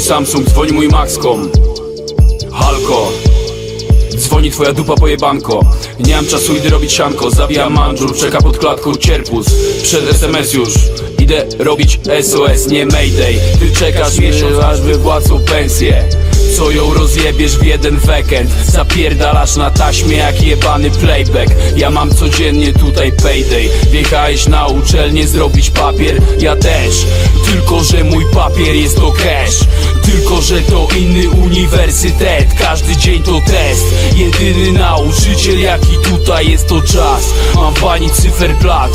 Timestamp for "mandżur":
7.74-8.16